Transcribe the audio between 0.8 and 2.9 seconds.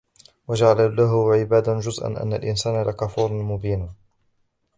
لَهُ مِنْ عِبَادِهِ جُزْءًا إِنَّ الْإِنْسَانَ